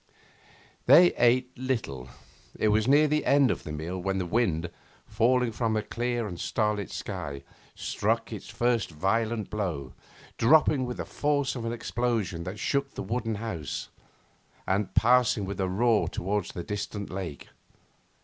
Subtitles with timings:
[0.87, 2.09] They ate little.
[2.57, 4.71] It was near the end of the meal when the wind,
[5.05, 7.43] falling from a clear and starlit sky,
[7.75, 9.93] struck its first violent blow,
[10.39, 13.89] dropping with the force of an explosion that shook the wooden house,
[14.65, 17.49] and passing with a roar towards the distant lake.